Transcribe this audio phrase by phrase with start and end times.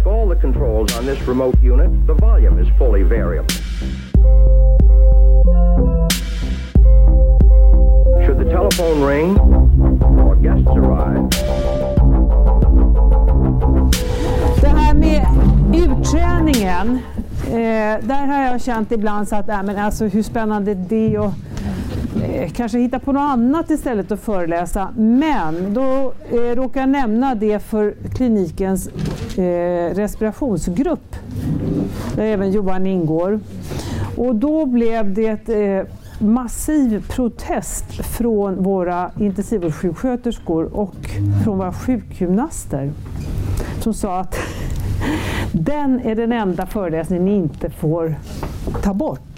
[0.00, 3.50] Like all the controls on this remote unit, the volume is fully variable.
[8.24, 9.38] Should the telephone ring
[10.18, 11.28] or guests arrive,
[14.60, 15.26] Det här med
[15.74, 16.98] utträningen,
[17.46, 21.18] eh, där har jag känt ibland så att äh, men alltså, hur spännande är det
[21.18, 21.32] och eh,
[22.48, 24.88] kanske hitta på något annat istället att föreläsa.
[24.96, 28.88] Men då eh, råkar jag nämna det för klinikens
[29.38, 31.16] eh, respirationsgrupp
[32.16, 33.40] där även Johan ingår.
[34.16, 35.86] Och då blev det eh,
[36.18, 40.96] massiv protest från våra intensivvårdssjuksköterskor och
[41.44, 42.92] från våra sjukgymnaster
[43.80, 44.36] som sa att
[45.52, 48.14] den är den enda föreläsningen ni inte får
[48.82, 49.29] ta bort.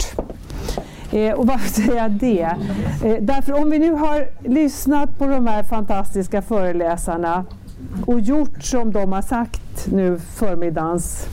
[1.13, 2.57] Eh, och varför säger jag det?
[3.03, 7.45] Eh, därför om vi nu har lyssnat på de här fantastiska föreläsarna
[8.05, 11.27] och gjort som de har sagt nu förmiddagens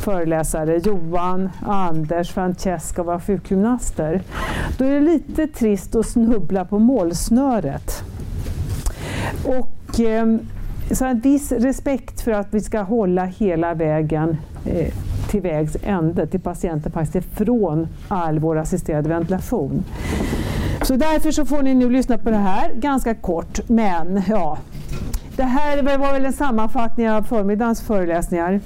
[0.00, 4.22] föreläsare, Johan, Anders, Francesca och våra sjukgymnaster,
[4.78, 8.04] då är det lite trist att snubbla på målsnöret.
[9.44, 10.36] Och, eh,
[10.90, 14.92] så en viss respekt för att vi ska hålla hela vägen eh,
[15.28, 19.84] till vägs ände, till patienten faktiskt från all vår assisterade ventilation.
[20.82, 24.58] Så därför så får ni nu lyssna på det här ganska kort, men ja.
[25.36, 28.60] Det här var väl en sammanfattning av förmiddagens föreläsningar.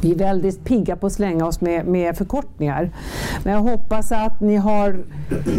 [0.00, 2.90] Vi är väldigt pigga på att slänga oss med, med förkortningar.
[3.44, 4.88] Men jag hoppas att ni har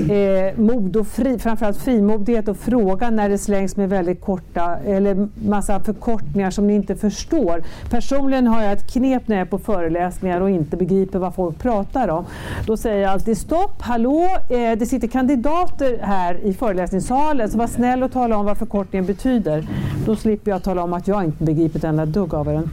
[0.10, 5.28] eh, mod och fri, framförallt frimodighet att fråga när det slängs med väldigt korta eller
[5.48, 7.64] massa förkortningar som ni inte förstår.
[7.90, 11.60] Personligen har jag ett knep när jag är på föreläsningar och inte begriper vad folk
[11.60, 12.26] pratar om.
[12.66, 17.68] Då säger jag alltid stopp, hallå, eh, det sitter kandidater här i föreläsningssalen så var
[17.68, 19.68] snäll och tala om vad förkortningen betyder.
[20.06, 22.70] Då slipper jag tala om att jag inte begriper ett enda dugg av den.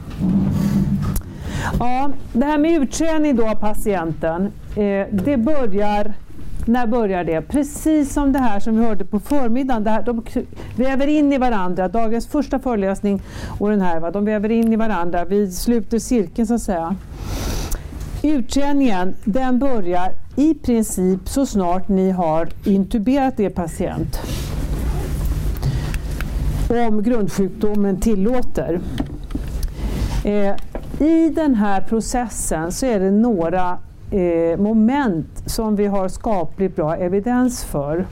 [1.79, 6.13] Ja, det här med utträning då av patienten, eh, det börjar
[6.67, 7.41] när börjar det?
[7.41, 9.83] Precis som det här som vi hörde på förmiddagen.
[9.83, 10.23] Det här, de
[10.75, 11.87] väver in i varandra.
[11.87, 13.21] Dagens första föreläsning
[13.59, 14.11] och den här, va?
[14.11, 15.25] de väver in i varandra.
[15.25, 16.95] Vi sluter cirkeln så att säga.
[18.23, 24.19] Utträningen den börjar i princip så snart ni har intuberat er patient.
[26.87, 28.79] Om grundsjukdomen tillåter.
[30.23, 30.55] Eh,
[30.99, 33.77] I den här processen så är det några
[34.11, 38.05] eh, moment som vi har skapligt bra evidens för.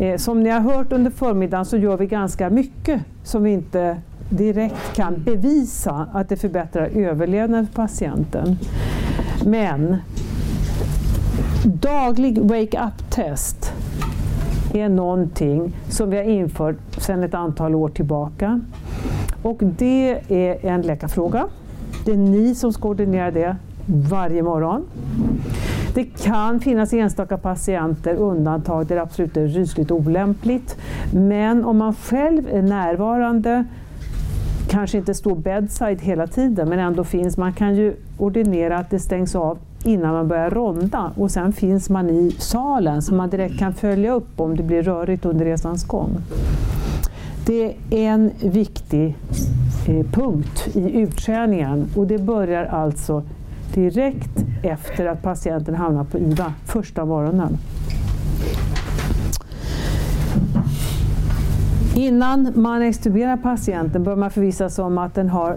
[0.00, 3.96] Eh, som ni har hört under förmiddagen så gör vi ganska mycket som vi inte
[4.28, 8.58] direkt kan bevisa att det förbättrar överlevnaden för patienten.
[9.44, 9.96] Men
[11.64, 13.72] daglig wake-up-test
[14.74, 18.60] är någonting som vi har infört sedan ett antal år tillbaka.
[19.44, 21.46] Och det är en läkarfråga.
[22.04, 23.56] Det är ni som ska ordinera det
[23.86, 24.82] varje morgon.
[25.94, 30.76] Det kan finnas enstaka patienter, undantag där det absolut är rysligt olämpligt.
[31.12, 33.64] Men om man själv är närvarande,
[34.68, 38.98] kanske inte står bedside hela tiden, men ändå finns, man kan ju ordinera att det
[38.98, 43.58] stängs av innan man börjar ronda och sen finns man i salen så man direkt
[43.58, 46.10] kan följa upp om det blir rörigt under resans gång.
[47.46, 49.16] Det är en viktig
[49.86, 53.22] eh, punkt i utträningen och det börjar alltså
[53.74, 57.58] direkt efter att patienten hamnar på IVA, första morgonen.
[61.96, 65.56] Innan man extuberar patienten bör man förvissa sig om att den har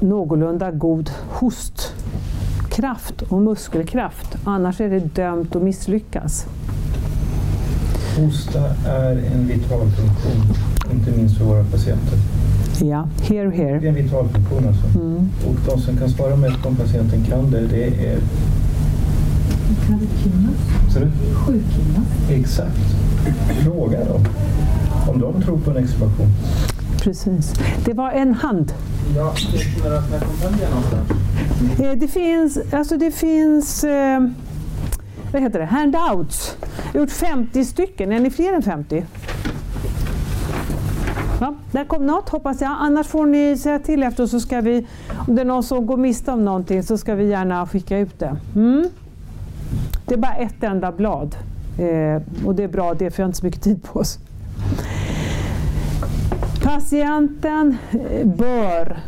[0.00, 4.36] någorlunda god hostkraft och muskelkraft.
[4.44, 6.46] Annars är det dömt att misslyckas.
[8.16, 12.18] Hosta är en vital funktion, inte minst för våra patienter.
[12.82, 13.88] Ja, here, Det är here.
[13.88, 14.98] en vital funktion alltså.
[14.98, 15.28] Mm.
[15.48, 18.18] Och de som kan svara mest om patienten kan det, det är...
[20.92, 21.10] Så det?
[21.34, 22.10] Sjukgymnast.
[22.30, 22.78] Exakt.
[23.64, 24.24] Fråga dem
[25.08, 26.26] om de tror på en extubation.
[27.02, 27.54] Precis.
[27.84, 28.72] Det var en hand.
[29.16, 29.52] Ja, finns
[29.82, 30.00] det några
[30.70, 31.10] någonstans?
[31.80, 34.20] Eh, Det finns, alltså det finns eh,
[35.32, 35.64] vad heter det?
[35.64, 36.56] handouts.
[36.92, 38.12] Jag har gjort 50 stycken.
[38.12, 39.04] Är ni fler än 50?
[41.40, 42.76] Ja, där kom något hoppas jag.
[42.80, 44.86] Annars får ni säga till efter så ska vi,
[45.28, 48.18] om det är någon som går miste om någonting så ska vi gärna skicka ut
[48.18, 48.36] det.
[48.54, 48.88] Mm.
[50.06, 51.36] Det är bara ett enda blad.
[51.78, 54.18] Eh, och det är bra det, för jag har inte så mycket tid på oss.
[56.62, 58.98] Patienten eh, bör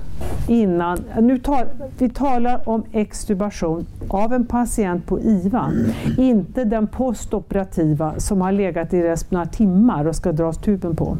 [0.48, 1.66] innan, nu tar,
[1.98, 5.72] vi talar om extubation av en patient på IVA,
[6.18, 11.16] inte den postoperativa som har legat i resten några timmar och ska dras tuben på.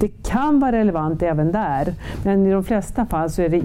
[0.00, 3.62] Det kan vara relevant även där, men i de flesta fall så är det,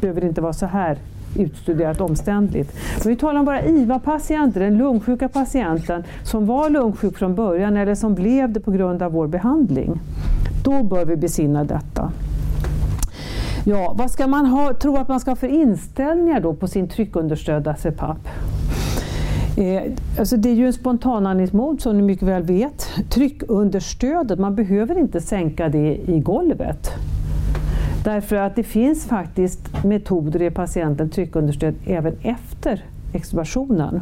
[0.00, 0.96] behöver det inte vara så här
[1.36, 2.76] utstuderat omständligt.
[3.04, 7.94] Men vi talar om våra IVA-patienter, den lungsjuka patienten som var lungsjuk från början eller
[7.94, 10.00] som blev det på grund av vår behandling.
[10.64, 12.12] Då bör vi besinna detta.
[13.64, 16.88] Ja, vad ska man ha, tro att man ska ha för inställningar då på sin
[16.88, 18.28] tryckunderstödda CPAP?
[19.56, 19.82] Eh,
[20.18, 22.88] alltså det är ju en spontanandningsmod som ni mycket väl vet.
[23.10, 26.92] Tryckunderstödet, man behöver inte sänka det i golvet.
[28.04, 34.00] Därför att det finns faktiskt metoder i patienten tryckunderstöd även efter extubationen.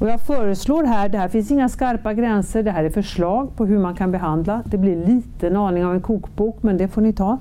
[0.00, 3.66] Och jag föreslår här, det här finns inga skarpa gränser, det här är förslag på
[3.66, 4.62] hur man kan behandla.
[4.64, 7.38] Det blir lite en aning av en kokbok, men det får ni ta.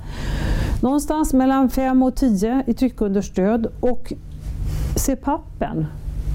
[0.81, 4.13] Någonstans mellan 5 och 10 i tryckunderstöd och
[4.95, 5.85] CPAPen,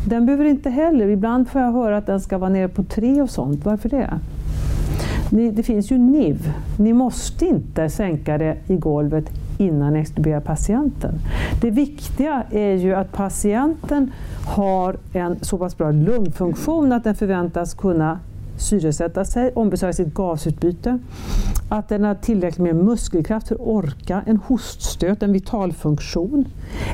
[0.06, 3.22] den behöver inte heller, ibland får jag höra att den ska vara nere på 3
[3.22, 3.64] och sånt.
[3.64, 4.18] Varför det?
[5.52, 6.52] Det finns ju NIV.
[6.78, 9.24] Ni måste inte sänka det i golvet
[9.58, 11.14] innan ni extuberar patienten.
[11.60, 14.12] Det viktiga är ju att patienten
[14.46, 18.18] har en så pass bra lungfunktion att den förväntas kunna
[18.62, 20.98] syresätta sig, ombesörja sitt gasutbyte,
[21.68, 26.44] att den har tillräckligt med muskelkraft för att orka, en hoststöt, en vitalfunktion,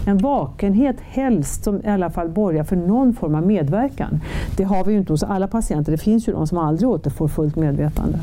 [0.07, 4.21] en vakenhet helst som i alla fall borgar för någon form av medverkan.
[4.57, 7.29] Det har vi ju inte hos alla patienter, det finns ju de som aldrig återfår
[7.29, 8.19] fullt medvetande.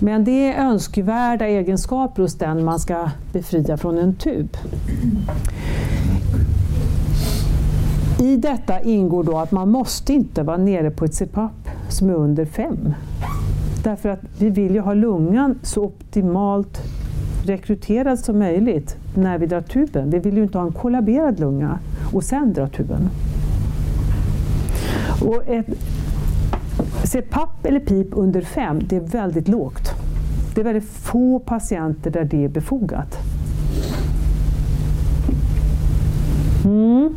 [0.00, 4.56] Men det är önskvärda egenskaper hos den man ska befria från en tub.
[8.20, 12.14] I detta ingår då att man måste inte vara nere på ett CPAP som är
[12.14, 12.94] under 5.
[13.84, 16.78] Därför att vi vill ju ha lungan så optimalt
[17.44, 20.10] rekryterad som möjligt när vi drar tuben.
[20.10, 21.78] Vi vill ju inte ha en kollaberad lunga
[22.12, 23.10] och sen dra tuben.
[25.22, 25.66] Och ett
[27.04, 29.94] CPAP eller PIP under 5, det är väldigt lågt.
[30.54, 33.18] Det är väldigt få patienter där det är befogat.
[36.64, 37.14] Mm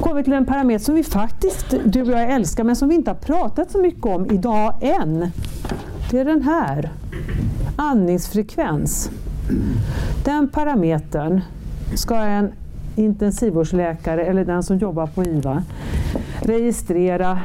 [0.00, 3.10] kommer till en parameter som vi faktiskt, du och jag älskar, men som vi inte
[3.10, 5.30] har pratat så mycket om idag än.
[6.10, 6.90] Det är den här,
[7.76, 9.10] andningsfrekvens.
[10.24, 11.40] Den parametern
[11.94, 12.52] ska en
[12.96, 15.62] intensivvårdsläkare eller den som jobbar på IVA
[16.40, 17.40] registrera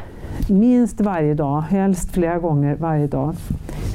[0.49, 3.35] minst varje dag, helst flera gånger varje dag,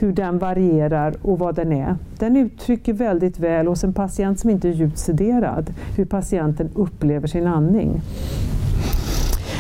[0.00, 1.96] hur den varierar och vad den är.
[2.18, 7.26] Den uttrycker väldigt väl hos en patient som inte är djupt sederad hur patienten upplever
[7.26, 8.00] sin andning.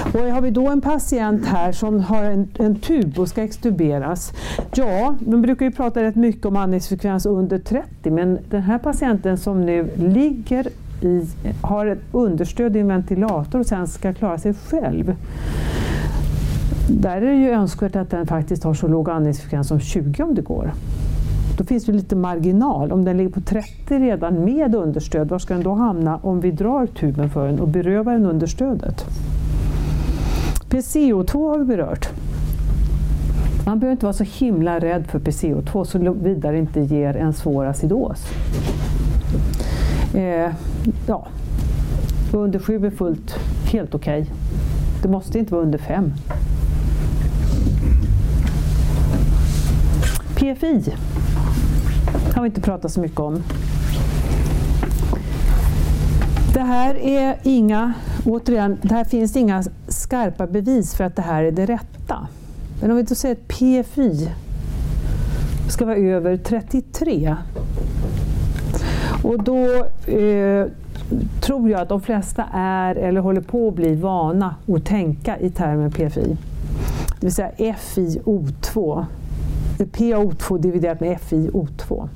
[0.04, 4.32] Och har vi då en patient här som har en, en tub och ska extuberas,
[4.74, 9.38] ja, de brukar ju prata rätt mycket om andningsfrekvens under 30, men den här patienten
[9.38, 10.68] som nu ligger
[11.02, 11.26] i,
[11.60, 15.16] har ett understöd i en ventilator och sen ska klara sig själv,
[16.88, 20.34] där är det ju önskvärt att den faktiskt har så låg andningsfrekvens som 20 om
[20.34, 20.72] det går.
[21.58, 22.92] Då finns det lite marginal.
[22.92, 26.50] Om den ligger på 30 redan med understöd, var ska den då hamna om vi
[26.50, 29.06] drar tuben för den och berövar den understödet?
[30.70, 32.08] PCO2 har vi berört.
[33.66, 37.64] Man behöver inte vara så himla rädd för PCO2 såvida det inte ger en svår
[37.64, 38.26] acidos.
[40.14, 40.52] Eh,
[41.06, 41.26] ja,
[42.32, 43.36] under 7 är fullt
[43.72, 44.22] helt okej.
[44.22, 44.34] Okay.
[45.02, 46.12] Det måste inte vara under 5.
[50.34, 50.94] PFI
[52.34, 53.42] har vi inte pratat så mycket om.
[56.54, 57.92] Det här är inga,
[58.24, 59.62] återigen, det här finns inga
[60.10, 62.26] skarpa bevis för att det här är det rätta.
[62.80, 64.30] Men om vi då säger att PFI
[65.68, 67.36] ska vara över 33
[69.22, 69.64] och då
[70.12, 70.66] eh,
[71.40, 75.50] tror jag att de flesta är eller håller på att bli vana att tänka i
[75.50, 76.36] termen PFI.
[77.20, 79.04] Det vill säga FiO2.
[79.78, 82.08] PaO2 dividerat med FiO2.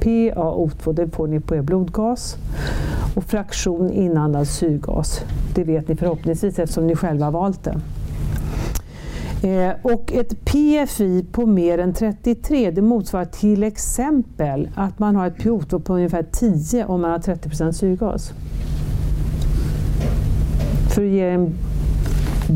[0.00, 2.36] PaO2 det får ni på er blodgas
[3.14, 5.20] och fraktion inandad syrgas.
[5.54, 7.80] Det vet ni förhoppningsvis eftersom ni själva har valt det.
[9.42, 15.26] Eh, och ett PFI på mer än 33 det motsvarar till exempel att man har
[15.26, 18.32] ett PO2 på ungefär 10 om man har 30% syrgas.
[20.94, 21.54] För att ge en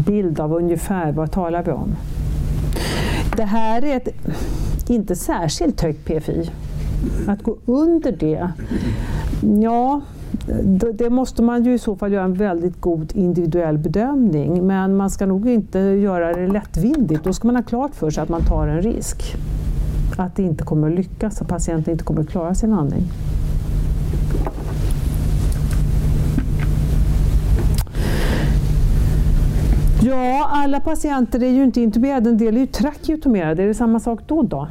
[0.06, 1.96] bild av ungefär vad talar vi om.
[3.36, 4.08] Det här är ett
[4.88, 6.50] inte särskilt högt PFI.
[7.26, 8.52] Att gå under det,
[9.62, 10.00] ja,
[10.94, 15.10] det måste man ju i så fall göra en väldigt god individuell bedömning men man
[15.10, 17.24] ska nog inte göra det lättvindigt.
[17.24, 19.34] Då ska man ha klart för sig att man tar en risk.
[20.16, 23.02] Att det inte kommer att lyckas, att patienten inte kommer att klara sin andning.
[30.02, 33.62] Ja, alla patienter är ju inte intuberade, en del är ju trakeotomerade.
[33.62, 34.42] Är det samma sak då?
[34.42, 34.68] då?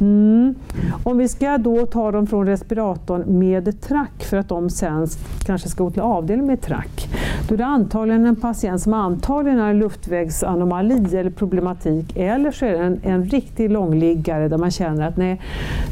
[0.00, 0.54] Mm.
[1.02, 5.06] Om vi ska då ta dem från respiratorn med track för att de sen
[5.46, 7.08] kanske ska gå till avdelning med track,
[7.48, 12.66] då är det antagligen en patient som antagligen har en luftvägsanomali eller problematik, eller så
[12.66, 15.40] är det en, en riktig långliggare där man känner att nej,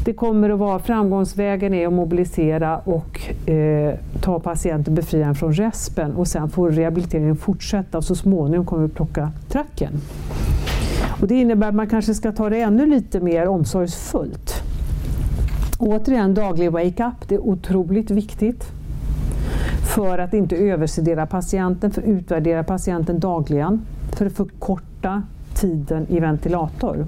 [0.05, 6.13] det kommer att vara framgångsvägen är att mobilisera och eh, ta patienten befria från respen
[6.13, 9.91] och sen får rehabiliteringen fortsätta och så småningom kommer vi plocka tracken.
[11.21, 14.63] Och det innebär att man kanske ska ta det ännu lite mer omsorgsfullt.
[15.79, 18.71] Återigen, daglig wake-up, det är otroligt viktigt
[19.95, 25.23] för att inte översedera patienten, för att utvärdera patienten dagligen, för att förkorta
[25.55, 27.05] tiden i ventilator.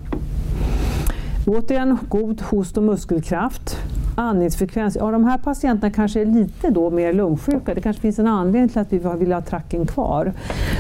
[1.48, 3.78] Återigen, god host och muskelkraft
[4.16, 7.74] andningsfrekvens, ja de här patienterna kanske är lite då mer lungsjuka.
[7.74, 10.34] Det kanske finns en anledning till att vi vill ha tracken kvar.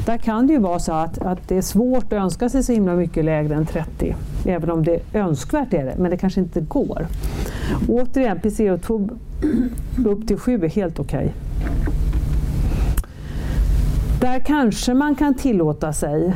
[0.05, 2.73] Där kan det ju vara så att, att det är svårt att önska sig så
[2.73, 4.15] himla mycket lägre än 30.
[4.45, 7.07] Även om det är önskvärt är det, men det kanske inte går.
[7.87, 9.09] Återigen, PCO2
[10.05, 11.17] upp till 7 är helt okej.
[11.17, 11.31] Okay.
[14.21, 16.33] Där kanske man kan tillåta sig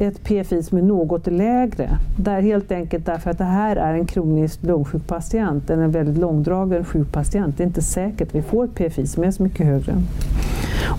[0.00, 1.90] ett PFI som är något lägre.
[2.18, 6.84] Där helt enkelt därför att det här är en kroniskt lungsjuk patient, en väldigt långdragen
[6.84, 7.56] sjuk patient.
[7.56, 9.94] Det är inte säkert att vi får ett PFI som är så mycket högre.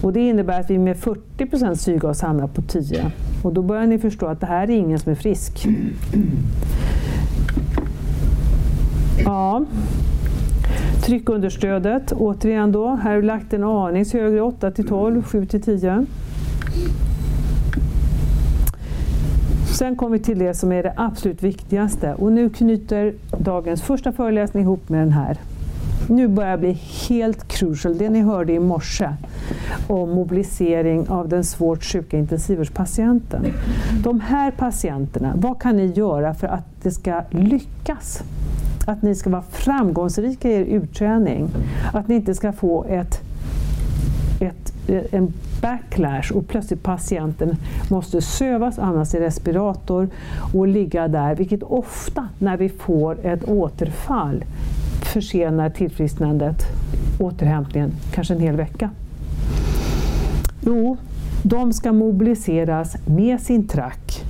[0.02, 3.12] Och det innebär att vi med 40 syrgas hamnar på 10.
[3.44, 5.68] Och då börjar ni förstå att det här är ingen som är frisk.
[9.26, 9.66] Ja.
[11.02, 15.62] Tryckunderstödet, återigen då, här har vi lagt en aning högre, 8 till 12, 7 till
[15.62, 16.06] 10.
[19.80, 24.12] Sen kommer vi till det som är det absolut viktigaste och nu knyter dagens första
[24.12, 25.38] föreläsning ihop med den här.
[26.10, 26.78] Nu börjar det bli
[27.10, 29.10] helt crucial, det ni hörde i morse
[29.88, 33.46] om mobilisering av den svårt sjuka intensivvårdspatienten.
[34.04, 38.24] De här patienterna, vad kan ni göra för att det ska lyckas?
[38.86, 41.50] Att ni ska vara framgångsrika i er utträning,
[41.94, 43.19] att ni inte ska få ett, ett
[45.12, 47.56] en backlash och plötsligt patienten
[47.90, 50.10] måste sövas, annars i respirator
[50.54, 54.46] och ligga där, vilket ofta när vi får ett återfall
[55.14, 56.66] försenar tillfrisknandet,
[57.20, 58.90] återhämtningen, kanske en hel vecka.
[60.62, 60.98] Jo,
[61.44, 64.24] de ska mobiliseras med sin track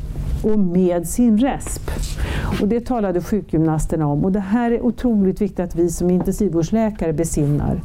[0.44, 1.92] och med sin resp.
[2.62, 7.14] Och det talade sjukgymnasterna om och det här är otroligt viktigt att vi som intensivvårdsläkare
[7.14, 7.82] besinnar.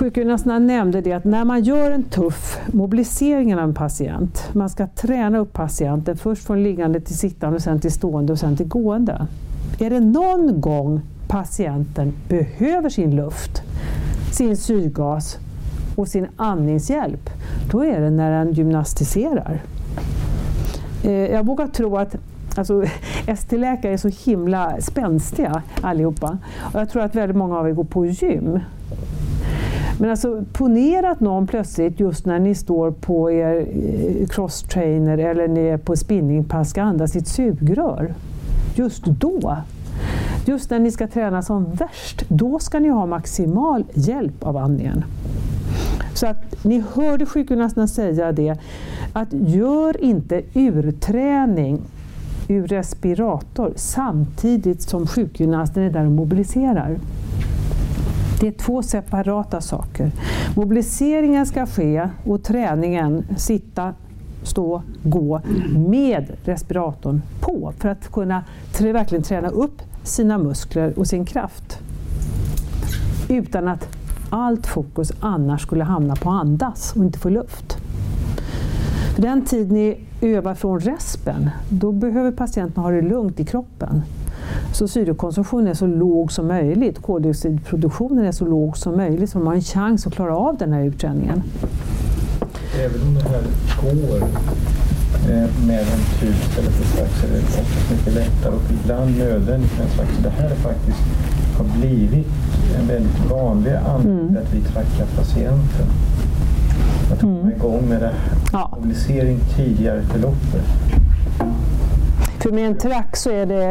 [0.00, 4.86] Sjukgymnasterna nämnde det att när man gör en tuff mobilisering av en patient, man ska
[4.86, 9.26] träna upp patienten först från liggande till sittande, sen till stående och sen till gående.
[9.78, 13.62] Är det någon gång patienten behöver sin luft,
[14.32, 15.38] sin syrgas
[15.96, 17.30] och sin andningshjälp,
[17.70, 19.62] då är det när den gymnastiserar.
[21.04, 22.16] Eh, jag vågar tro att
[22.56, 22.84] Alltså,
[23.26, 26.38] ST-läkare är så himla spänstiga allihopa.
[26.74, 28.60] Och jag tror att väldigt många av er går på gym.
[30.00, 35.48] Men alltså ponera att någon plötsligt, just när ni står på er eh, crosstrainer eller
[35.48, 38.14] ni är på spinningpass, ska andas i ett sugrör.
[38.74, 39.56] Just då,
[40.46, 45.04] just när ni ska träna som värst, då ska ni ha maximal hjälp av andningen.
[46.14, 48.58] Så att ni hörde sjukgymnasterna säga det,
[49.12, 51.80] att gör inte urträning
[52.48, 56.98] ur respirator samtidigt som sjukgymnasten är där och mobiliserar.
[58.40, 60.10] Det är två separata saker.
[60.56, 63.94] Mobiliseringen ska ske och träningen, sitta,
[64.42, 65.40] stå, gå,
[65.88, 68.44] med respiratorn på för att kunna
[68.80, 71.78] verkligen träna upp sina muskler och sin kraft.
[73.28, 73.88] Utan att
[74.30, 77.76] allt fokus annars skulle hamna på att andas och inte få luft.
[79.14, 84.02] För den tid ni övar från respen, då behöver patienten ha det lugnt i kroppen.
[84.72, 89.46] Så syrekonsumtionen är så låg som möjligt, koldioxidproduktionen är så låg som möjligt så man
[89.46, 91.42] har en chans att klara av den här utträningen.
[92.84, 93.42] Även om det här
[93.82, 94.16] går
[95.30, 99.78] eh, med en tub istället för strax är det oftast mycket lättare och ibland nödvändigt
[99.78, 100.18] med en slags.
[100.22, 101.00] Det här är faktiskt
[101.60, 102.26] har blivit
[102.78, 104.42] en väldigt vanlig anledning mm.
[104.42, 105.86] att vi trackar patienten.
[107.12, 107.52] Att komma mm.
[107.56, 108.14] igång med det.
[108.52, 108.72] Ja.
[108.76, 110.64] Mobilisering tidigare i förloppet.
[112.42, 113.64] För med en track så är det,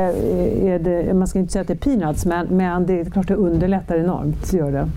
[0.69, 3.27] är det, man ska inte säga att det är peanuts, men, men det är klart
[3.27, 4.53] det underlättar enormt.
[4.53, 4.89] Gör det,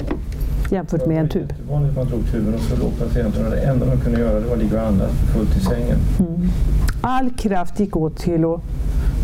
[0.71, 1.49] jämfört med en tub.
[1.49, 4.01] Det var vanligt att man drog tuben och så låg patienten och det enda de
[4.01, 5.99] kunde göra det var att ligga och andas fullt i sängen.
[6.19, 6.49] Mm.
[7.01, 8.61] All kraft gick åt till att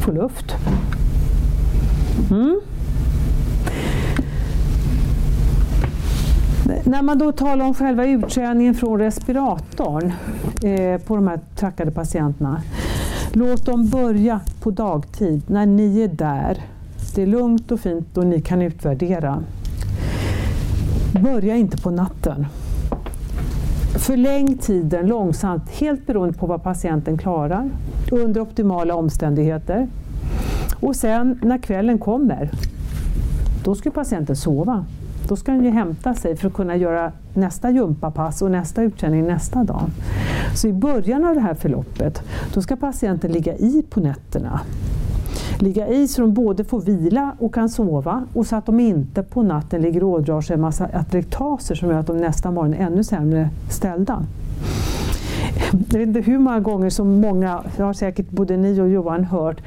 [0.04, 0.54] få luft.
[2.30, 2.60] Mm.
[6.84, 10.12] När man då talar om själva utträningen från respiratorn
[10.62, 12.62] eh, på de här trackade patienterna
[13.32, 16.58] Låt dem börja på dagtid, när ni är där.
[17.14, 19.42] Det är lugnt och fint och ni kan utvärdera.
[21.22, 22.46] Börja inte på natten.
[23.98, 27.70] Förläng tiden långsamt, helt beroende på vad patienten klarar,
[28.12, 29.88] under optimala omständigheter.
[30.80, 32.50] Och sen när kvällen kommer,
[33.64, 34.84] då ska patienten sova.
[35.28, 39.26] Då ska den ju hämta sig för att kunna göra nästa gympapass och nästa utkänning
[39.26, 39.90] nästa dag.
[40.54, 42.22] Så i början av det här förloppet,
[42.54, 44.60] då ska patienten ligga i på nätterna.
[45.58, 49.22] Ligga i så de både får vila och kan sova och så att de inte
[49.22, 52.74] på natten ligger och ådrar sig en massa atlektaser som gör att de nästa morgon
[52.74, 54.22] är ännu sämre ställda.
[55.72, 59.24] Jag vet inte hur många gånger som många, det har säkert både ni och Johan
[59.24, 59.60] hört,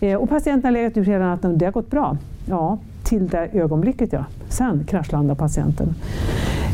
[0.00, 2.16] eh, och patienten har legat ut hela natten och det har gått bra.
[2.46, 4.24] Ja, till det ögonblicket ja.
[4.48, 5.94] Sen kraschlandar patienten.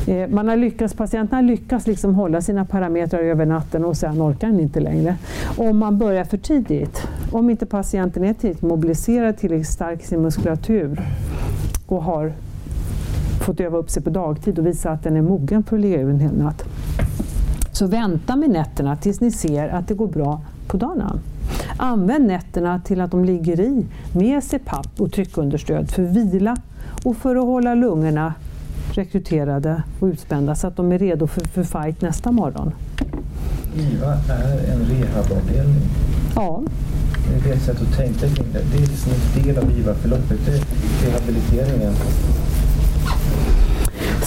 [0.06, 4.22] Eh, man har lyckats, patienten har lyckats liksom hålla sina parametrar över natten och sen
[4.22, 5.16] orkar den inte längre.
[5.56, 10.22] Om man börjar för tidigt, om inte patienten är tillräckligt mobiliserad, tillräckligt stark i sin
[10.22, 11.00] muskulatur
[11.86, 12.32] och har
[13.40, 16.00] fått öva upp sig på dagtid och visa att den är mogen för att ligga
[16.00, 16.64] över en hel natt.
[17.72, 21.18] Så vänta med nätterna tills ni ser att det går bra på dagarna.
[21.82, 26.56] Använd nätterna till att de ligger i med CPAP och tryckunderstöd för vila
[27.04, 28.34] och för att hålla lungorna
[28.92, 32.72] rekryterade och utspända så att de är redo för, för fight nästa morgon.
[33.76, 35.82] IVA är en rehabavdelning.
[36.34, 36.62] Ja.
[37.44, 38.62] Det är ett sätt att tänka kring det.
[38.72, 40.64] Det är liksom en del av IVA-förloppet, det är
[41.10, 41.92] rehabiliteringen.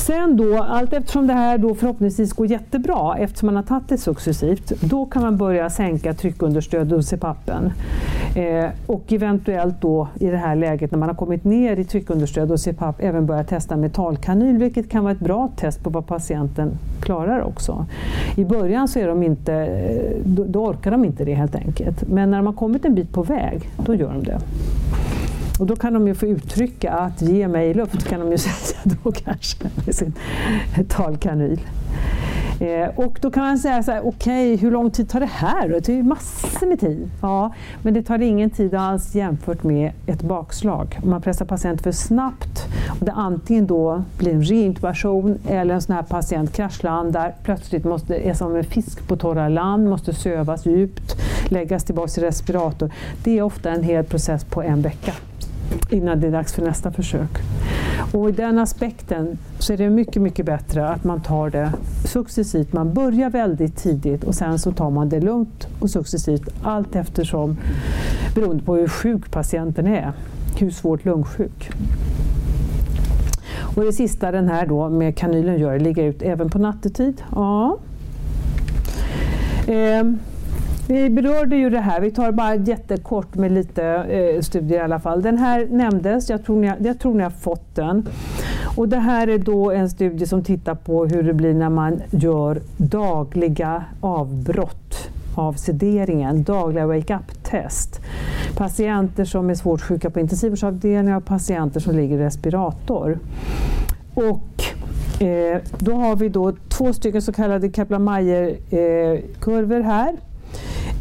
[0.05, 3.97] Sen då, allt eftersom det här då förhoppningsvis går jättebra, eftersom man har tagit det
[3.97, 7.71] successivt, då kan man börja sänka tryckunderstöd och CPAPen.
[8.35, 12.51] Eh, och eventuellt då i det här läget när man har kommit ner i tryckunderstöd
[12.51, 16.71] och CPAP även börja testa metalkanyl, vilket kan vara ett bra test på vad patienten
[17.01, 17.85] klarar också.
[18.35, 22.07] I början så är de inte, eh, då, då orkar de inte det helt enkelt.
[22.07, 24.39] Men när de har kommit en bit på väg, då gör de det.
[25.63, 28.79] Och då kan de ju få uttrycka att ge mig luft, kan de ju säga
[28.83, 30.13] då kanske med sin
[30.89, 31.59] talkanyl.
[32.59, 35.25] Eh, och då kan man säga så här, okej, okay, hur lång tid tar det
[35.25, 35.75] här då?
[35.75, 37.11] Det tar ju massor med tid.
[37.21, 40.99] Ja, men det tar ingen tid alls jämfört med ett bakslag.
[41.03, 42.67] Om man pressar patienten för snabbt
[42.99, 48.15] och det antingen då blir en reintubation eller en sån här patient kraschlandar, plötsligt måste,
[48.15, 51.15] är som en fisk på torra land, måste sövas djupt,
[51.49, 52.91] läggas tillbaka i respirator.
[53.23, 55.13] Det är ofta en hel process på en vecka
[55.89, 57.29] innan det är dags för nästa försök.
[58.11, 61.73] Och i den aspekten så är det mycket, mycket bättre att man tar det
[62.05, 62.73] successivt.
[62.73, 67.57] Man börjar väldigt tidigt och sen så tar man det lugnt och successivt allt eftersom
[68.35, 70.11] beroende på hur sjuk patienten är,
[70.57, 71.71] hur svårt lungsjuk.
[73.75, 77.23] Och det sista den här då med kanylen gör, ligga ut även på nattetid.
[77.31, 77.77] Ja.
[79.67, 80.03] Eh.
[80.87, 84.99] Vi berörde ju det här, vi tar bara jättekort med lite eh, studier i alla
[84.99, 85.21] fall.
[85.21, 88.09] Den här nämndes, jag tror, ni har, jag tror ni har fått den.
[88.77, 92.01] Och det här är då en studie som tittar på hur det blir när man
[92.11, 98.01] gör dagliga avbrott av sederingen, dagliga wake-up-test.
[98.57, 103.19] Patienter som är svårt sjuka på intensivvårdsavdelningar och patienter som ligger i respirator.
[104.13, 104.63] Och
[105.21, 110.15] eh, då har vi då två stycken så kallade Kaplan-Meier-kurvor eh, här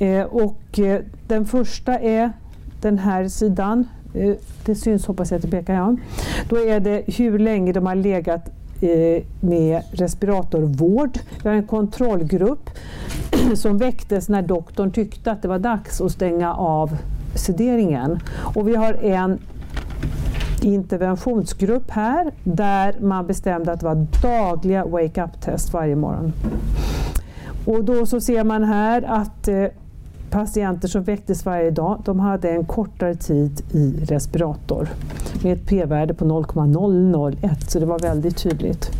[0.02, 2.32] Eh, och eh, den första är
[2.80, 3.88] den här sidan.
[4.14, 4.34] Eh,
[4.64, 5.96] det syns hoppas jag att det pekar ja.
[6.48, 11.18] Då är det hur länge de har legat eh, med respiratorvård.
[11.42, 12.70] Vi har en kontrollgrupp
[13.54, 16.96] som väcktes när doktorn tyckte att det var dags att stänga av
[17.34, 18.20] sederingen.
[18.54, 19.38] Och vi har en
[20.62, 26.32] interventionsgrupp här där man bestämde att det var dagliga wake-up-test varje morgon.
[27.64, 29.66] Och då så ser man här att eh,
[30.32, 34.88] patienter som väcktes varje dag, de hade en kortare tid i respirator
[35.42, 38.90] med ett p-värde på 0,001, så det var väldigt tydligt.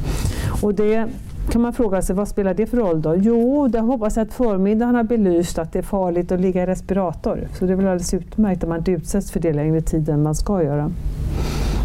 [0.62, 1.09] Och det
[1.51, 3.16] kan man fråga sig, vad spelar det för roll då?
[3.16, 6.66] Jo, det hoppas jag att förmiddagen har belyst att det är farligt att ligga i
[6.66, 7.49] respirator.
[7.59, 10.23] Så det är väl alldeles utmärkt att man inte utsätts för det längre tid än
[10.23, 10.90] man ska göra.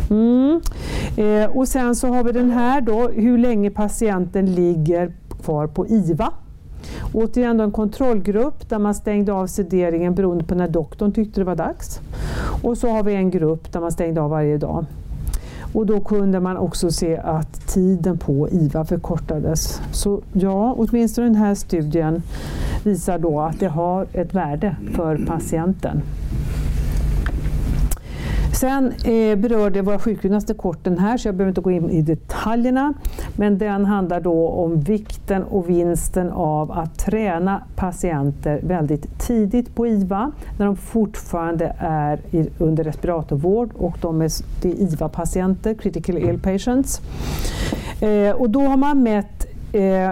[0.09, 0.61] Mm.
[1.17, 5.11] Eh, och sen så har vi den här då, hur länge patienten ligger
[5.43, 6.33] kvar på IVA.
[7.13, 11.55] Återigen en kontrollgrupp där man stängde av sederingen beroende på när doktorn tyckte det var
[11.55, 11.99] dags.
[12.61, 14.85] Och så har vi en grupp där man stängde av varje dag.
[15.73, 19.81] Och då kunde man också se att tiden på IVA förkortades.
[19.91, 22.21] Så ja, åtminstone den här studien
[22.83, 26.01] visar då att det har ett värde för patienten.
[28.59, 32.01] Sen eh, berörde våra sjukgymnaster kort den här, så jag behöver inte gå in i
[32.01, 32.93] detaljerna.
[33.35, 39.87] Men den handlar då om vikten och vinsten av att träna patienter väldigt tidigt på
[39.87, 46.17] IVA, när de fortfarande är i, under respiratorvård och de är, det är IVA-patienter, critical
[46.17, 47.01] ill patients.
[48.01, 50.09] Eh, och då har man mätt eh,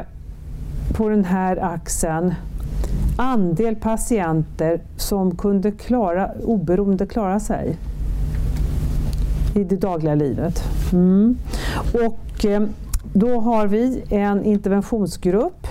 [0.93, 2.33] på den här axeln
[3.17, 7.77] andel patienter som kunde klara, oberoende klara sig
[9.55, 10.63] i det dagliga livet.
[10.93, 11.37] Mm.
[11.93, 12.63] Och eh,
[13.13, 15.67] då har vi en interventionsgrupp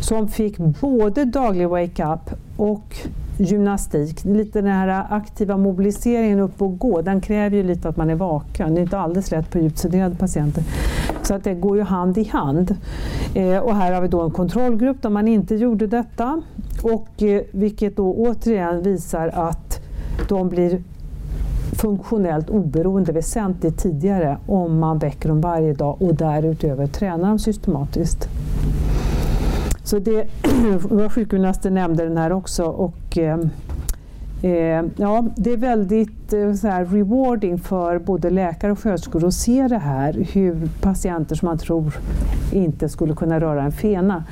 [0.00, 2.96] som fick både daglig wake-up och
[3.36, 4.24] gymnastik.
[4.24, 8.14] Lite den här aktiva mobiliseringen upp och gå, den kräver ju lite att man är
[8.14, 8.74] vaken.
[8.74, 10.64] Det är inte alldeles lätt på djupt sederade patienter.
[11.22, 12.76] Så att det går ju hand i hand.
[13.34, 16.42] Eh, och här har vi då en kontrollgrupp där man inte gjorde detta.
[16.82, 19.80] Och, eh, vilket då återigen visar att
[20.28, 20.82] de blir
[21.72, 28.28] funktionellt oberoende väsentligt tidigare om man väcker dem varje dag och därutöver tränar dem systematiskt.
[29.84, 30.26] Så det,
[30.90, 32.64] var sjukgymnasten nämnde den här också.
[32.64, 33.38] Och, eh,
[34.42, 39.34] eh, ja, det är väldigt eh, så här, rewarding för både läkare och sköterskor att
[39.34, 41.94] se det här, hur patienter som man tror
[42.52, 44.24] inte skulle kunna röra en fena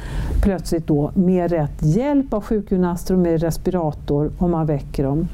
[0.42, 5.28] plötsligt då med rätt hjälp av sjukgymnaster och med respirator, om man väcker dem,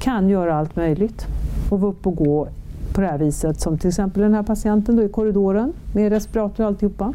[0.00, 1.26] kan göra allt möjligt
[1.72, 2.48] och vara upp och gå
[2.92, 6.64] på det här viset som till exempel den här patienten då i korridoren med respirator
[6.64, 7.14] och alltihopa.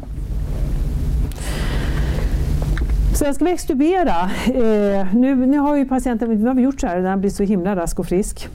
[3.14, 4.30] Sen ska vi extubera.
[4.46, 7.42] Eh, nu, nu har ju patienten nu har vi gjort så här, den blir så
[7.42, 8.48] himla rask och frisk.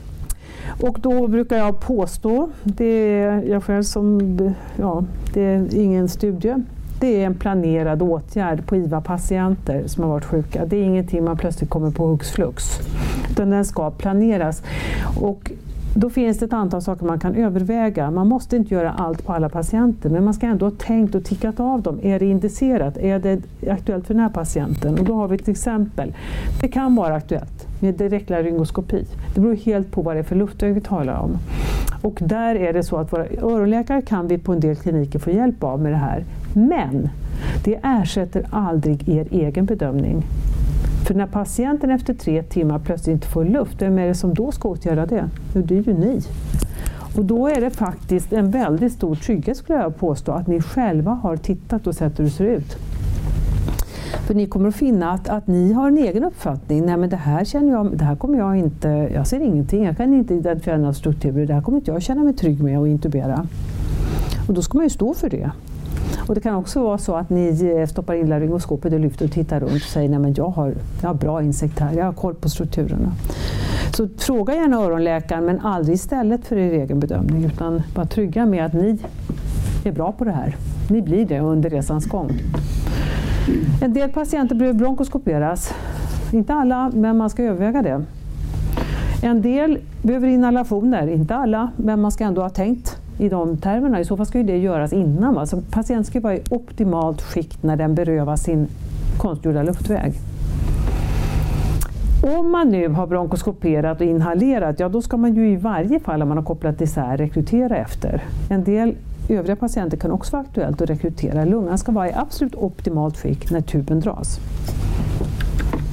[0.80, 4.38] Och då brukar jag påstå, det är jag själv som,
[4.76, 6.54] ja, det är ingen studie,
[7.00, 10.66] det är en planerad åtgärd på IVA-patienter som har varit sjuka.
[10.66, 12.64] Det är ingenting man plötsligt kommer på hux flux,
[13.30, 14.62] utan den ska planeras.
[15.20, 15.52] Och
[15.94, 18.10] då finns det ett antal saker man kan överväga.
[18.10, 21.24] Man måste inte göra allt på alla patienter, men man ska ändå ha tänkt och
[21.24, 21.98] tickat av dem.
[22.02, 22.96] Är det indicerat?
[22.96, 24.98] Är det aktuellt för den här patienten?
[24.98, 26.14] Och då har vi till exempel,
[26.60, 29.06] det kan vara aktuellt med direktlaryngoskopi.
[29.34, 31.38] Det beror helt på vad det är för luftväg vi talar om.
[32.02, 35.30] Och där är det så att våra öronläkare kan vi på en del kliniker få
[35.30, 36.24] hjälp av med det här.
[36.54, 37.08] Men
[37.64, 40.24] det ersätter aldrig er egen bedömning.
[41.06, 44.52] För när patienten efter tre timmar plötsligt inte får luft, vem är det som då
[44.52, 45.28] ska åtgärda det?
[45.54, 46.20] Jo, det är ju ni.
[47.16, 51.10] Och då är det faktiskt en väldigt stor trygghet skulle jag påstå, att ni själva
[51.10, 52.76] har tittat och sett hur det ser ut.
[54.26, 56.86] För ni kommer att finna att, att ni har en egen uppfattning.
[56.86, 59.96] Nej men det här känner jag, det här kommer jag inte, jag ser ingenting, jag
[59.96, 62.88] kan inte identifiera några strukturer, det här kommer inte jag känna mig trygg med att
[62.88, 63.46] intubera.
[64.48, 65.50] Och då ska man ju stå för det.
[66.26, 69.32] Och det kan också vara så att ni eh, stoppar in laryngoskopet och lyfter och
[69.32, 72.34] tittar runt och säger att jag har, jag har bra insekt här, jag har koll
[72.34, 73.12] på strukturerna.
[73.96, 78.66] Så fråga gärna öronläkaren men aldrig istället för er egen bedömning utan var trygga med
[78.66, 78.98] att ni
[79.84, 80.56] är bra på det här.
[80.90, 82.30] Ni blir det under resans gång.
[83.82, 85.74] En del patienter behöver bronkoskoperas.
[86.32, 88.04] Inte alla, men man ska överväga det.
[89.22, 94.00] En del behöver inhalationer, inte alla, men man ska ändå ha tänkt i de termerna.
[94.00, 95.34] I så fall ska ju det göras innan.
[95.34, 95.46] Va?
[95.46, 98.68] Så patienten ska vara i optimalt skick när den berövas sin
[99.18, 100.12] konstgjorda luftväg.
[102.38, 106.22] Om man nu har bronkoskoperat och inhalerat, ja då ska man ju i varje fall
[106.22, 108.24] om man har kopplat isär rekrytera efter.
[108.48, 108.94] En del
[109.28, 111.44] övriga patienter kan också vara aktuellt att rekrytera.
[111.44, 114.40] Lungan ska vara i absolut optimalt skick när tuben dras.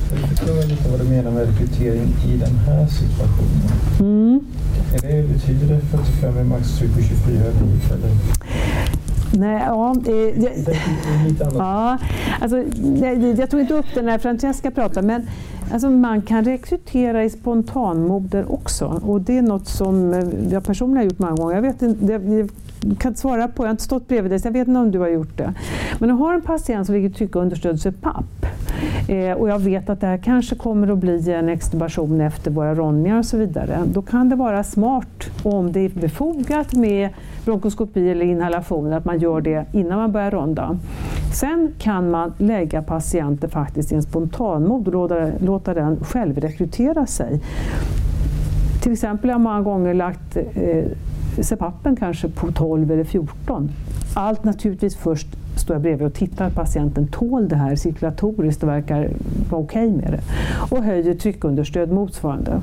[0.10, 3.72] Förklara lite vad du menar med rekrytering i den här situationen.
[4.00, 4.40] Mm.
[5.04, 8.12] Är det, betyder det 45 med maxtryck och 24 dit eller?
[9.34, 11.98] Nej, ja, jag, ja,
[12.40, 12.64] alltså,
[13.38, 15.28] jag, tog inte upp det när Francesca pratade, men
[15.72, 19.02] alltså, man kan rekrytera i spontanmoder också.
[19.06, 21.56] Och det är något som eh, jag personligen har gjort många gånger.
[21.56, 22.50] Jag, vet inte, jag
[23.00, 24.92] kan inte svara på, jag har inte stått bredvid dig, så jag vet inte om
[24.92, 25.54] du har gjort det.
[26.00, 28.46] Men du har en patient som ligger tryck och understöd papp
[29.08, 32.76] Eh, och jag vet att det här kanske kommer att bli en extubation efter våra
[32.76, 33.84] rondningar och så vidare.
[33.86, 37.10] Då kan det vara smart, om det är befogat med
[37.46, 40.78] bronkoskopi eller inhalation, att man gör det innan man börjar ronda.
[41.34, 47.40] Sen kan man lägga patienter faktiskt i en spontanmod och låta, låta den självrekrytera sig.
[48.82, 50.86] Till exempel har jag många gånger lagt eh,
[51.42, 53.72] CPAPen kanske på 12 eller 14.
[54.16, 55.28] Allt naturligtvis först
[55.70, 59.10] står jag bredvid och tittar att patienten tål det här cirkulatoriskt och verkar
[59.50, 60.22] vara okej okay med det.
[60.76, 62.62] Och höjer tryckunderstöd motsvarande.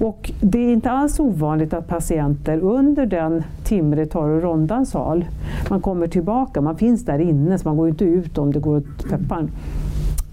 [0.00, 4.74] Och det är inte alls ovanligt att patienter under den timme det tar att ronda
[4.74, 5.24] en sal,
[5.70, 8.76] man kommer tillbaka, man finns där inne så man går inte ut om det går
[8.76, 9.50] åt pepparn,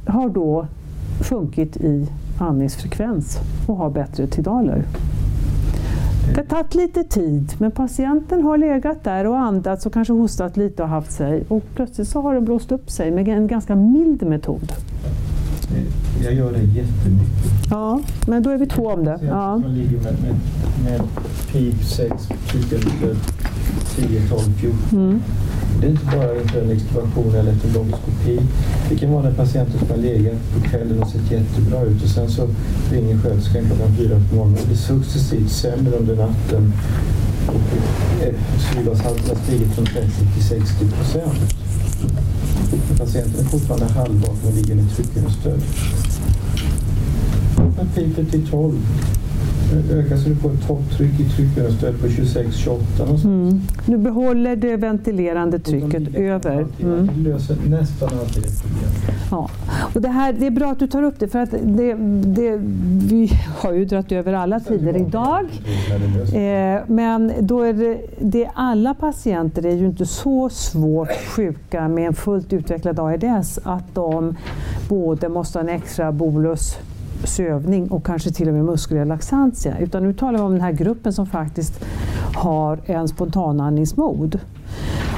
[0.08, 0.68] har då
[1.30, 2.08] sjunkit i
[2.40, 4.84] andningsfrekvens och har bättre tidaler.
[6.34, 10.58] Det har tagit lite tid, men patienten har legat där och andats och kanske hostat
[10.58, 11.44] lite och haft sig.
[11.48, 14.74] Och plötsligt så har det blåst upp sig med en ganska mild metod.
[16.24, 17.70] Jag gör det jättemycket.
[17.70, 19.20] Ja, men då är vi två om det.
[19.22, 19.62] Ja.
[19.64, 20.36] Som ligger med, med,
[20.84, 21.02] med
[21.52, 23.16] PIP 6, tryckalster
[23.96, 24.80] 10, 12, 14.
[24.92, 25.22] Mm.
[25.80, 28.40] Det är inte bara inför en extubation eller etologoskopi.
[28.90, 32.10] Det kan vara när patienten som har legat på kvällen och sett jättebra ut och
[32.10, 32.48] sen så
[32.92, 36.74] ringer sköterskan klockan fyra på morgonen och blir successivt sämre under natten.
[37.48, 37.62] Och
[38.74, 41.56] syrgashalten har stigit från 30 till 60 procent.
[42.98, 45.62] Patienten är fortfarande halvvaken och ligger i tryckunderstöd.
[47.78, 48.74] Men piper till 12.
[49.74, 53.24] Ökar så du får ett topptryck i tryckunderstöd på 26-28 någonstans.
[53.26, 53.62] Mm.
[53.86, 56.66] Nu behåller det ventilerande trycket över.
[56.80, 57.10] Mm.
[57.16, 58.90] Det löser nästan alltid ett problem.
[59.32, 59.50] Ja.
[59.94, 62.60] Och det, här, det är bra att du tar upp det för att det, det,
[63.10, 65.46] vi har ju dragit över alla tider idag.
[66.34, 72.08] Eh, men då är det, det, alla patienter är ju inte så svårt sjuka med
[72.08, 74.36] en fullt utvecklad AIDS att de
[74.90, 76.78] både måste ha en extra bolus
[77.24, 79.78] sövning och kanske till och med muskelrelaxantia.
[79.80, 81.86] Utan nu talar vi om den här gruppen som faktiskt
[82.36, 84.40] har en spontanandningsmod.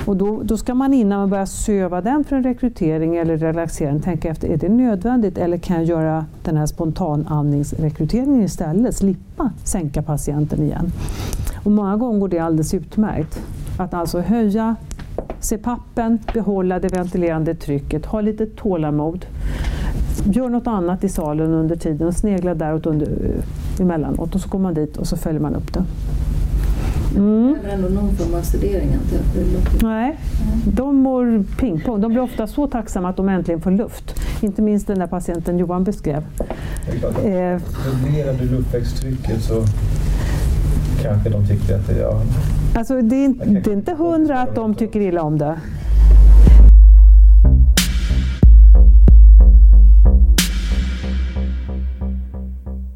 [0.05, 3.99] Och då, då ska man innan man börjar söva den för en rekrytering eller relaxering
[4.01, 10.01] tänka efter, är det nödvändigt eller kan jag göra den här spontanandningsrekryteringen istället, slippa sänka
[10.01, 10.91] patienten igen.
[11.63, 13.39] Och många gånger går det alldeles utmärkt.
[13.77, 14.75] Att alltså höja
[15.39, 19.25] CPAPen, behålla det ventilerande trycket, ha lite tålamod.
[20.31, 23.07] Gör något annat i salen under tiden och snegla däråt under,
[23.79, 25.83] emellanåt och så går man dit och så följer man upp det.
[27.17, 27.55] Mm.
[27.63, 28.89] Det ändå någon form av sedering
[29.83, 30.19] Nej,
[30.73, 32.01] de mår pingpong.
[32.01, 34.15] De blir ofta så tacksamma att de äntligen får luft.
[34.41, 36.17] Inte minst den där patienten Johan beskrev.
[37.03, 37.59] Att Eh,
[38.05, 39.63] reglerar du luftvägstrycket så
[41.03, 42.21] kanske de tycker att det ja,
[42.75, 45.59] alltså det, är, inte- det är inte hundra att de tycker illa om det.